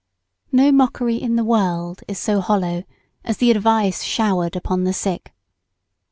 ]No 0.51 0.71
mockery 0.71 1.17
in 1.17 1.35
the 1.35 1.43
world 1.43 2.01
is 2.07 2.17
so 2.17 2.41
hollow 2.41 2.85
as 3.23 3.37
the 3.37 3.51
advice 3.51 4.01
showered 4.01 4.55
upon 4.55 4.83
the 4.83 4.93
sick. 4.93 5.31